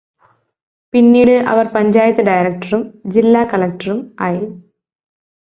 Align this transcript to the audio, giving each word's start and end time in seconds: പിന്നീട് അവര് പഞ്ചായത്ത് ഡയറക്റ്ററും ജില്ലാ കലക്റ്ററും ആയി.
പിന്നീട് 0.93 1.31
അവര് 1.47 1.67
പഞ്ചായത്ത് 1.67 2.21
ഡയറക്റ്ററും 2.21 2.81
ജില്ലാ 3.05 3.43
കലക്റ്ററും 3.53 3.99
ആയി. 4.19 4.43